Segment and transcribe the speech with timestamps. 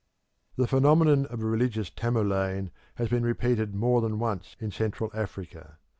[0.55, 5.77] The phenomenon of a religious Tamerlane has been repeated more than once in Central Africa.